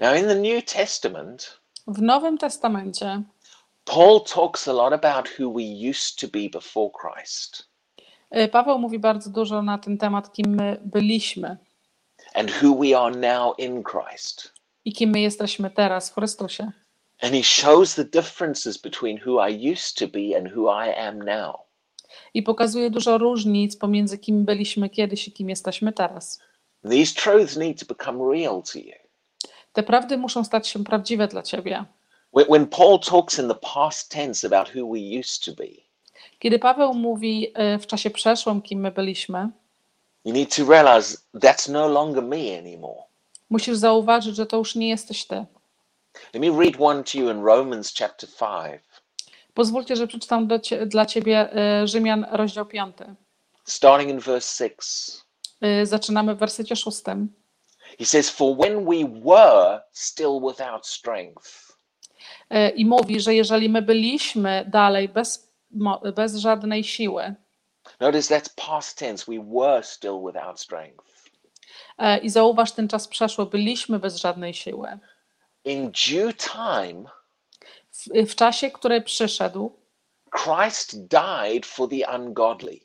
Now, 0.00 0.16
in 0.16 0.28
the 0.28 0.34
New 0.34 0.64
Testament, 0.64 1.60
W 1.86 2.02
Nowym 2.02 2.38
Testamencie 2.38 3.22
Paul 3.84 4.20
talks 4.20 4.68
a 4.68 4.72
lot 4.72 4.92
about 4.92 5.28
who 5.38 5.52
we 5.52 5.62
used 5.90 6.18
to 6.20 6.28
be 6.28 6.48
before 6.52 6.90
Christ 7.00 7.68
e, 8.30 8.48
Paweł 8.48 8.78
mówi 8.78 8.98
bardzo 8.98 9.30
dużo 9.30 9.62
na 9.62 9.78
ten 9.78 9.98
temat, 9.98 10.32
kim 10.32 10.54
my 10.54 10.80
byliśmy 10.84 11.56
and 12.34 12.62
who 12.62 12.80
we 12.80 12.98
are 12.98 13.16
now 13.16 13.54
in 13.58 13.82
Christ. 13.82 14.52
i 14.84 14.92
kim 14.92 15.10
my 15.10 15.20
jesteśmy 15.20 15.70
teraz 15.70 16.10
w 16.10 16.14
Chrystusie. 16.14 16.72
And 17.22 17.32
he 17.32 17.42
shows 17.42 17.94
the 17.94 18.04
differences 18.04 18.78
between 18.78 19.18
who 19.26 19.48
I 19.48 19.72
used 19.72 19.98
to 19.98 20.08
be 20.08 20.38
and 20.38 20.56
who 20.56 20.86
I 20.86 20.94
am 20.94 21.18
now. 21.18 21.56
I 22.34 22.42
pokazuje 22.42 22.90
dużo 22.90 23.18
różnic 23.18 23.76
pomiędzy 23.76 24.18
kim 24.18 24.44
byliśmy 24.44 24.90
kiedyś 24.90 25.28
i 25.28 25.32
kim 25.32 25.48
jesteśmy 25.48 25.92
teraz. 25.92 26.40
These 26.90 27.14
truths 27.14 27.56
need 27.56 27.80
to 27.80 27.94
become 27.94 28.32
real 28.32 28.62
to 28.72 28.78
you. 28.78 28.94
Te 29.72 29.82
prawdy 29.82 30.18
muszą 30.18 30.44
stać 30.44 30.68
się 30.68 30.84
prawdziwe 30.84 31.28
dla 31.28 31.42
ciebie. 31.42 31.84
When, 32.48 32.66
Paul 32.66 33.00
talks 33.00 33.38
in 33.38 33.48
the 33.48 33.58
past 33.74 34.10
tense 34.10 34.46
about 34.46 34.68
who 34.74 34.92
we 34.92 35.18
used 35.20 35.44
to 35.44 35.52
be, 35.52 35.90
Kiedy 36.38 36.58
Paweł 36.58 36.94
mówi 36.94 37.52
e, 37.54 37.78
w 37.78 37.86
czasie 37.86 38.10
przeszłym, 38.10 38.62
kim 38.62 38.80
my 38.80 38.90
byliśmy, 38.90 39.50
you 40.24 40.32
need 40.32 40.56
to 40.56 40.64
realize 40.64 41.16
that's 41.34 41.68
no 41.72 41.88
longer 41.88 42.22
me 42.22 42.58
anymore. 42.58 43.02
musisz 43.50 43.76
zauważyć, 43.76 44.36
że 44.36 44.46
to 44.46 44.56
już 44.56 44.74
nie 44.74 44.88
jesteś 44.88 45.24
ty. 45.26 45.46
Let 46.34 46.42
me 46.42 46.64
read 46.64 46.74
one 46.80 47.04
to 47.04 47.18
you 47.18 47.30
in 47.30 47.44
Romans 47.44 47.94
chapter 47.98 48.28
5, 48.28 48.80
Pozwólcie, 49.54 49.96
że 49.96 50.06
przeczytam 50.06 50.48
dla 50.86 51.06
ciebie 51.06 51.52
e, 51.56 51.86
Rzymian, 51.88 52.26
rozdział 52.30 52.66
5. 52.66 52.96
starting 53.64 54.10
in 54.10 54.20
verse 54.20 54.68
6. 54.68 54.78
E, 55.60 55.86
Zaczynamy 55.86 56.34
w 56.34 56.38
wersecie 56.38 56.76
6. 56.76 56.98
He 57.98 58.04
says, 58.06 58.30
For 58.30 58.56
when 58.56 58.84
we 58.84 59.20
were 59.24 59.80
still 59.92 60.40
without 60.48 60.86
strength, 60.86 61.70
E, 62.50 62.70
I 62.70 62.84
mówi, 62.84 63.20
że 63.20 63.34
jeżeli 63.34 63.68
my 63.68 63.82
byliśmy 63.82 64.64
dalej 64.68 65.08
bez, 65.08 65.50
bez 66.16 66.36
żadnej 66.36 66.84
siły, 66.84 67.34
notice 68.00 68.34
that's 68.40 68.48
past 68.66 68.98
tense, 68.98 69.24
we 69.32 69.38
were 69.60 69.82
still 69.82 70.20
without 70.26 70.60
strength. 70.60 71.30
e, 71.98 72.18
i 72.18 72.30
zauważ 72.30 72.72
ten 72.72 72.88
czas 72.88 73.08
przeszły, 73.08 73.46
byliśmy 73.46 73.98
bez 73.98 74.16
żadnej 74.16 74.54
siły. 74.54 74.98
In 75.64 75.92
due 75.92 76.32
time, 76.34 77.04
W, 77.92 78.26
w 78.30 78.34
czasie, 78.34 78.70
który 78.70 79.00
przyszedł, 79.02 79.76
Christ 80.44 81.06
died 81.08 81.66
for 81.66 81.88
the 81.88 82.18
ungodly. 82.18 82.80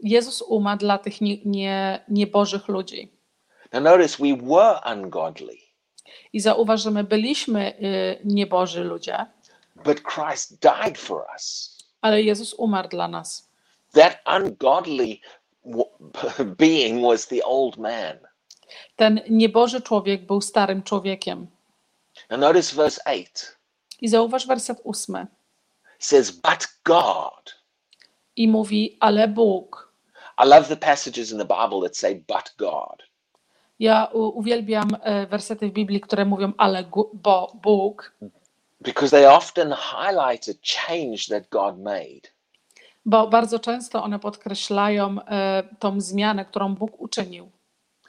Jezus 0.00 0.42
umarł 0.42 0.78
dla 0.78 0.98
tych 0.98 1.20
nie, 1.20 1.36
nie, 1.44 2.04
niebożych 2.08 2.68
ludzi. 2.68 3.12
Now, 3.72 3.82
notice 3.82 4.16
we 4.22 4.36
were 4.46 4.80
ungodly, 4.92 5.58
I 6.32 6.40
zauważ, 6.40 6.82
że 6.82 6.90
my 6.90 7.04
byliśmy 7.04 7.78
y, 7.78 8.20
nieboży 8.24 8.84
ludzie, 8.84 9.26
but 9.84 10.02
Christ 10.02 10.60
died 10.62 10.98
for 10.98 11.24
us. 11.34 11.78
ale 12.00 12.22
Jezus 12.22 12.54
umarł 12.54 12.88
dla 12.88 13.08
nas. 13.08 13.50
That 13.94 14.20
ungodly 14.26 15.20
being 16.58 17.02
was 17.02 17.26
the 17.26 17.42
old 17.44 17.76
man. 17.78 18.18
Ten 18.96 19.20
nieboży 19.30 19.80
człowiek 19.80 20.26
był 20.26 20.40
starym 20.40 20.82
człowiekiem. 20.82 21.46
Now, 22.30 22.40
notice 22.40 22.76
verse 22.76 23.00
8 23.04 23.24
I 24.00 24.08
zauważ 24.08 24.46
werset 24.46 24.80
ósmy. 24.84 25.26
says, 25.98 26.30
But 26.30 26.68
God. 26.84 27.54
I 28.36 28.48
mówi, 28.48 28.96
ale 29.00 29.28
Bóg. 29.28 29.92
I 30.44 30.48
love 30.48 30.68
the 30.68 30.76
passages 30.76 31.32
in 31.32 31.38
the 31.38 31.44
Bible 31.44 31.80
that 31.82 31.96
say, 31.96 32.14
But 32.28 32.54
God. 32.58 33.02
Ja 33.78 34.04
uwielbiam 34.12 34.88
e, 35.02 35.26
wersety 35.26 35.68
w 35.68 35.72
Biblii, 35.72 36.00
które 36.00 36.24
mówią, 36.24 36.52
ale 36.56 36.84
Bóg, 37.62 38.12
because 38.80 39.10
they 39.10 39.26
often 39.26 39.72
highlight 39.72 40.48
a 40.48 40.54
change 40.62 41.28
that 41.28 41.48
God 41.50 41.78
made. 41.78 42.33
Bo 43.04 43.26
bardzo 43.28 43.58
często 43.58 44.02
one 44.02 44.18
podkreślają 44.18 45.16
e, 45.22 45.62
tą 45.78 46.00
zmianę, 46.00 46.44
którą 46.44 46.74
Bóg 46.74 47.00
uczynił. 47.00 47.50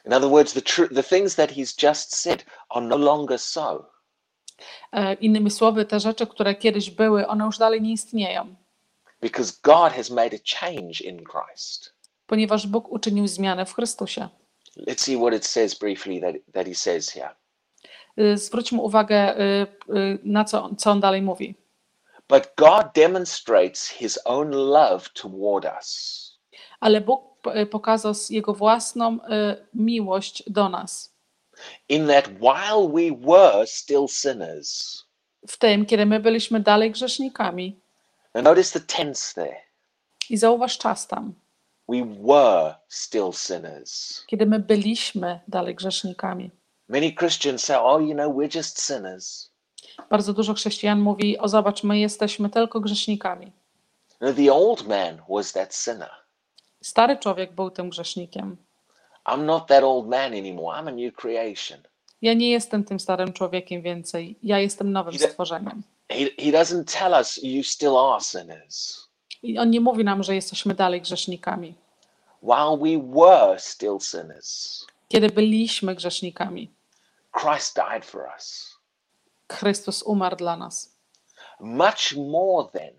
In 0.06 0.14
other 0.14 0.30
words, 0.30 0.54
the, 0.54 0.62
tru- 0.62 0.96
the 0.96 1.04
things 1.04 1.36
that 1.36 1.52
He's 1.52 1.88
just 1.90 2.16
said 2.16 2.46
are 2.70 2.86
no 2.86 2.98
longer 2.98 3.40
so. 3.40 3.86
E, 4.92 5.14
innymi 5.14 5.52
słowy, 5.52 5.86
te 5.86 6.00
rzeczy, 6.00 6.28
które 6.28 6.56
kiedyś 6.56 6.90
były, 6.90 7.28
one 7.28 7.46
już 7.46 7.58
dalej 7.58 7.82
nie 7.82 7.92
istnieją. 7.92 8.56
because 9.22 9.54
God 9.64 9.94
has 9.94 10.10
made 10.10 10.36
a 10.36 10.60
change 10.60 11.04
in 11.04 11.24
Christ. 11.24 11.94
ponieważ 12.28 12.68
Bóg 12.68 12.92
uczynił 12.92 13.28
zmianę 13.28 13.66
w 13.66 13.74
Chrystusie. 13.74 14.30
Let's 14.78 15.02
see 15.02 15.18
what 15.18 15.34
it 15.34 15.46
says 15.46 15.76
briefly 15.80 16.22
that, 16.22 16.36
that 16.54 16.68
he 16.68 16.76
says 16.76 17.10
here. 17.10 17.30
Y, 18.20 18.38
Zwróćmy 18.38 18.82
uwagę 18.82 19.36
na 20.24 20.44
co, 20.46 20.70
co 20.78 20.92
on 20.92 21.00
dalej 21.00 21.22
mówi. 21.22 21.56
But 22.30 22.56
God 22.58 22.94
demonstrates 22.96 23.90
his 23.90 24.20
own 24.26 24.52
love 24.52 25.10
toward 25.14 25.66
us 25.66 26.22
Ale 26.80 27.02
Bóg 27.02 27.22
y, 27.56 27.66
pokazał 27.66 28.14
Jego 28.30 28.54
własną 28.54 29.14
y, 29.14 29.68
miłość 29.74 30.44
do 30.48 30.70
nas. 30.70 31.14
in 31.90 32.08
that 32.08 32.28
while 32.28 32.88
we 32.94 33.12
were 33.28 33.68
still 33.68 34.08
sinners, 34.08 35.04
W 35.48 35.58
tym, 35.58 35.86
kiedy 35.86 36.06
my 36.06 36.20
byliśmy 36.20 36.60
dalej 36.60 36.92
grzesznikami. 36.92 37.80
notice 38.34 38.80
the 38.80 38.86
tense 38.86 39.34
there. 39.34 39.58
I 40.30 40.38
zauważ 40.38 40.78
czas 40.78 41.08
tam. 41.08 41.34
We 41.88 41.98
were 42.22 42.76
still 42.90 43.32
sinners. 43.34 44.24
Kiedy 44.28 44.46
my 44.46 44.60
byliśmy 44.60 45.40
dalej 45.48 45.76
grzesznikami. 45.76 46.52
Many 46.90 47.12
Christians 47.14 47.64
say, 47.64 47.78
oh, 47.80 48.02
you 48.02 48.14
know, 48.14 48.36
we're 48.36 48.58
just 48.58 48.82
sinners. 48.82 49.52
Bardzo 50.10 50.34
dużo 50.34 50.54
chrześcijan 50.54 51.00
mówi: 51.00 51.38
O, 51.38 51.48
zobacz, 51.48 51.84
my 51.84 52.00
jesteśmy 52.00 52.50
tylko 52.50 52.80
grzesznikami. 52.80 53.52
The 54.20 54.54
old 54.54 54.88
man 54.88 55.22
was 55.30 55.54
that 55.54 55.76
sinner. 55.76 56.12
Stary 56.82 57.18
człowiek 57.18 57.52
był 57.52 57.72
tym 57.72 57.90
grzesznikiem. 57.90 58.58
I'm 59.26 59.44
not 59.44 59.68
that 59.68 59.84
old 59.84 60.08
man 60.08 60.34
anymore. 60.34 60.78
I'm 60.78 60.88
a 60.88 60.92
new 60.92 61.16
creation. 61.16 61.80
Ja 62.22 62.34
nie 62.34 62.52
jestem 62.52 62.84
tym 62.84 63.00
starym 63.00 63.34
człowiekiem 63.34 63.82
więcej. 63.82 64.36
Ja 64.44 64.60
jestem 64.60 64.92
nowym 64.92 65.20
stworzeniem. 65.20 65.84
He, 66.10 66.18
he 66.18 66.52
doesn't 66.52 67.00
tell 67.00 67.12
us 67.12 67.44
you 67.44 67.64
still 67.64 67.98
are 67.98 68.22
sinners. 68.22 69.08
I 69.44 69.58
on 69.58 69.70
nie 69.70 69.82
mówi 69.82 70.04
nam, 70.04 70.24
że 70.24 70.36
jesteśmy 70.36 70.74
dalej 70.76 71.02
grzesznikami. 71.02 71.74
While 72.42 72.78
we 72.78 73.14
were 73.16 73.60
still 73.60 74.00
sinners, 74.00 74.86
Kiedy 75.08 75.30
byliśmy 75.30 75.96
grzesznikami, 75.96 76.72
Christ 77.42 77.76
died 77.76 78.06
for 78.06 78.22
us. 78.38 78.75
Chrystus 79.52 80.04
umarł 80.04 80.36
dla 80.36 80.58
nas. 80.58 80.96
Much 81.60 82.16
more 82.18 82.70
than 82.74 82.94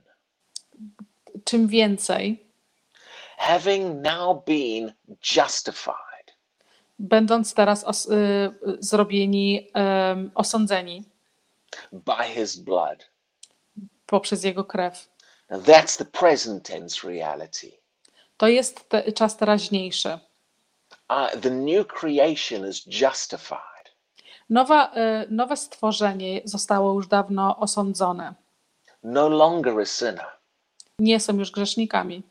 Czym 1.45 1.69
więcej, 1.69 2.47
having 3.37 4.03
now 4.03 4.45
been 4.47 4.93
justified 5.37 6.07
będąc 6.99 7.55
teraz 7.55 7.85
os- 7.85 8.07
y, 8.07 8.53
zrobieni, 8.81 9.71
osądzeni 10.35 11.05
by 11.93 12.25
his 12.35 12.57
blood. 12.57 13.11
poprzez 14.07 14.45
Jego 14.45 14.65
krew. 14.65 15.09
Now 15.51 15.63
that's 15.63 15.99
the 15.99 16.05
present 16.05 16.65
tense 16.67 17.09
reality. 17.09 17.73
To 18.37 18.49
jest 18.49 18.89
te, 18.89 19.13
czas 19.13 19.37
teraźniejszy. 19.37 20.19
Uh, 21.11 21.41
the 21.41 21.51
new 21.51 21.87
creation 21.87 22.69
is 22.69 22.87
justified. 22.87 23.76
Nowa, 24.51 24.93
y, 24.97 25.27
nowe 25.31 25.57
stworzenie 25.57 26.41
zostało 26.45 26.93
już 26.93 27.07
dawno 27.09 27.57
osądzone. 27.57 28.35
no 29.03 29.29
longer 29.29 29.81
a 29.81 29.85
sinner. 29.85 30.27
Nie 30.99 31.21
są 31.21 31.37
już 31.39 31.51
grzesznikami. 31.51 32.23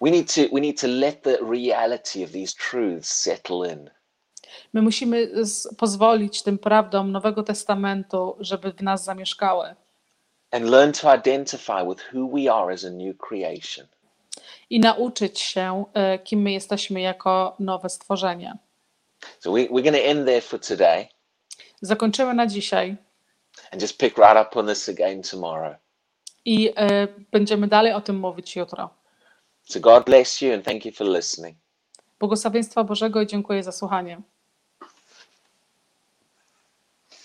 We 0.00 0.10
need 0.10 0.34
to 0.34 0.40
we 0.52 0.60
need 0.60 0.80
to 0.80 0.86
let 0.86 1.22
the 1.22 1.36
reality 1.50 2.24
of 2.24 2.30
these 2.32 2.54
truths 2.70 3.10
settle 3.22 3.72
in. 3.72 3.90
My 4.72 4.82
musimy 4.82 5.44
z, 5.46 5.74
pozwolić 5.76 6.42
tym 6.42 6.58
prawdom 6.58 7.12
Nowego 7.12 7.42
Testamentu, 7.42 8.36
żeby 8.40 8.72
w 8.72 8.82
nas 8.82 9.04
zamieszkały 9.04 9.74
and 10.50 10.64
learn 10.64 10.92
to 10.92 11.14
identify 11.14 11.84
with 11.88 12.00
who 12.14 12.28
we 12.28 12.52
are 12.52 12.72
as 12.74 12.84
a 12.84 12.90
new 12.90 13.16
creation. 13.18 13.86
i 14.70 14.80
nauczyć 14.80 15.40
się, 15.40 15.84
y, 16.14 16.18
kim 16.18 16.42
my 16.42 16.52
jesteśmy 16.52 17.00
jako 17.00 17.56
nowe 17.58 17.88
stworzenie. 17.88 18.58
So 19.40 19.52
we, 19.52 19.60
we're 19.60 19.82
going 19.82 19.96
to 19.96 20.04
end 20.04 20.26
there 20.26 20.40
for 20.40 20.60
today 20.60 21.08
Zakończymy 21.84 22.34
na 22.34 22.46
dzisiaj 22.46 22.96
and 23.72 23.82
just 23.82 23.98
pick 23.98 24.18
right 24.18 24.46
up 24.48 24.56
on 24.56 24.66
this 24.66 24.88
again 24.88 25.22
tomorrow. 25.22 25.76
i 26.44 26.68
y, 26.68 27.26
będziemy 27.32 27.68
dalej 27.68 27.92
o 27.92 28.00
tym 28.00 28.16
mówić 28.16 28.56
jutro. 28.56 28.90
So 29.64 29.80
God 29.80 30.04
bless 30.04 30.40
you 30.40 30.54
and 30.54 30.64
thank 30.64 30.84
you 30.84 30.92
for 30.92 31.06
listening. 31.06 31.56
Błogosławieństwa 32.18 32.84
Bożego 32.84 33.22
i 33.22 33.26
dziękuję 33.26 33.62
za 33.62 33.72
słuchanie. 33.72 34.22